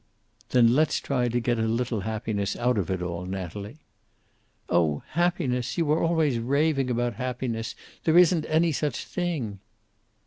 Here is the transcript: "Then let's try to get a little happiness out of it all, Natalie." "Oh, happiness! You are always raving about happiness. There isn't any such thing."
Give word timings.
"Then 0.49 0.73
let's 0.73 0.99
try 0.99 1.27
to 1.27 1.39
get 1.39 1.59
a 1.59 1.67
little 1.67 1.99
happiness 1.99 2.55
out 2.55 2.79
of 2.79 2.89
it 2.89 3.03
all, 3.03 3.27
Natalie." 3.27 3.77
"Oh, 4.67 5.03
happiness! 5.09 5.77
You 5.77 5.91
are 5.91 6.01
always 6.01 6.39
raving 6.39 6.89
about 6.89 7.17
happiness. 7.17 7.75
There 8.05 8.17
isn't 8.17 8.47
any 8.49 8.71
such 8.71 9.05
thing." 9.05 9.59